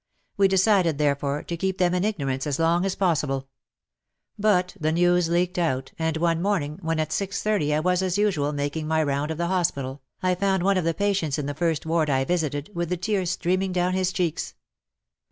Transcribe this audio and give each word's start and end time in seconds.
We 0.35 0.47
decided, 0.47 0.97
therefore, 0.97 1.43
to 1.43 1.55
keep 1.55 1.77
them 1.77 1.93
in 1.93 2.03
ignorance 2.03 2.47
as 2.47 2.57
long 2.57 2.85
as 2.85 2.95
possible. 2.95 3.47
WAR 4.39 4.61
AND 4.61 4.73
WOMEN 4.81 4.93
191 4.95 5.17
But 5.21 5.25
the 5.27 5.29
news 5.29 5.29
leaked 5.29 5.59
out, 5.59 5.91
and 5.99 6.17
one 6.17 6.41
morning, 6.41 6.79
when 6.81 6.99
at 6.99 7.11
6.30 7.11 7.75
I 7.75 7.81
was 7.81 8.01
as 8.01 8.17
usual 8.17 8.51
making 8.51 8.87
my 8.87 9.03
round 9.03 9.29
of 9.29 9.37
the 9.37 9.45
hospital, 9.45 10.01
I 10.23 10.33
found 10.33 10.63
one 10.63 10.77
of 10.77 10.85
the 10.85 10.95
patients 10.95 11.37
in 11.37 11.45
the 11.45 11.53
first 11.53 11.85
ward 11.85 12.09
I 12.09 12.25
visited, 12.25 12.71
with 12.73 12.89
the 12.89 12.97
tears 12.97 13.29
streaming 13.29 13.71
down 13.73 13.93
his 13.93 14.11
cheeks. 14.11 14.55